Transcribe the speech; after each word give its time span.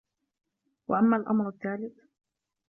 وَأَمَّا 0.87 1.15
الْأَمْرُ 1.17 1.47
الثَّالِثُ 1.49 1.93